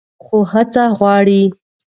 [0.25, 1.41] خو هڅه غواړي.